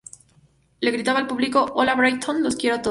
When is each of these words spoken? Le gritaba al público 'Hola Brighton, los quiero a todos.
Le 0.79 0.89
gritaba 0.89 1.19
al 1.19 1.27
público 1.27 1.63
'Hola 1.75 1.93
Brighton, 1.93 2.41
los 2.41 2.55
quiero 2.55 2.77
a 2.77 2.79
todos. 2.79 2.79